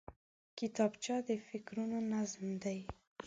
[0.57, 2.79] کتابچه د فکرونو نظم دی